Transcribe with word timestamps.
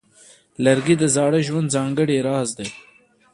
لرګی 0.63 0.95
د 0.99 1.03
زاړه 1.15 1.39
ژوند 1.47 1.71
ځانګړی 1.75 2.17
راز 2.27 2.49
دی. 2.57 2.67